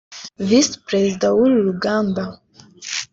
[0.47, 2.23] Visi Perezida w’uru ruganda